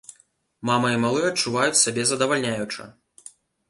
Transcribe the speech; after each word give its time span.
Мама 0.69 0.87
і 0.95 1.03
малы 1.03 1.21
адчуваюць 1.29 1.79
сябе 1.85 2.09
здавальняюча! 2.15 2.93